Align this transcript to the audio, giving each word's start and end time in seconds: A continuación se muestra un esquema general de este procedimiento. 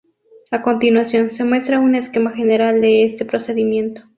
A 0.49 0.63
continuación 0.63 1.31
se 1.31 1.43
muestra 1.43 1.79
un 1.79 1.93
esquema 1.93 2.31
general 2.31 2.81
de 2.81 3.03
este 3.05 3.23
procedimiento. 3.23 4.01